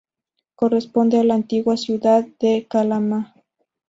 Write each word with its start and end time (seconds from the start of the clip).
Corresponde 0.55 1.19
a 1.19 1.23
la 1.23 1.35
antigua 1.35 1.77
ciudad 1.77 2.25
de 2.39 2.65
Calama. 2.67 3.35